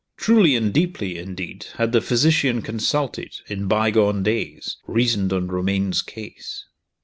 Truly 0.17 0.55
and 0.55 0.73
deeply, 0.73 1.19
indeed, 1.19 1.67
had 1.75 1.91
the 1.91 2.01
physician 2.01 2.63
consulted, 2.63 3.39
in 3.45 3.67
bygone 3.67 4.23
days, 4.23 4.77
reasoned 4.87 5.31
on 5.31 5.47
Romayne's 5.49 6.01
case! 6.01 6.65